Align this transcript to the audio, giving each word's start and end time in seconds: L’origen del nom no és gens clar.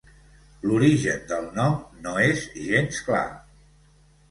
L’origen 0.63 1.21
del 1.33 1.51
nom 1.59 1.77
no 2.07 2.15
és 2.31 2.43
gens 2.71 3.05
clar. 3.11 3.23